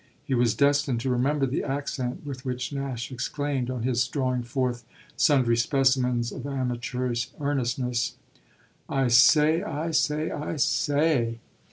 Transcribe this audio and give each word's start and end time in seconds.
He 0.25 0.33
was 0.33 0.55
destined 0.55 0.99
to 1.01 1.11
remember 1.11 1.45
the 1.45 1.63
accent 1.63 2.25
with 2.25 2.43
which 2.43 2.73
Nash 2.73 3.11
exclaimed, 3.11 3.69
on 3.69 3.83
his 3.83 4.07
drawing 4.07 4.41
forth 4.41 4.83
sundry 5.15 5.55
specimens 5.55 6.31
of 6.31 6.47
amateurish 6.47 7.29
earnestness: 7.39 8.15
"I 8.89 9.09
say 9.09 9.61
I 9.61 9.91
say 9.91 10.31
I 10.31 10.55
say!" 10.55 11.37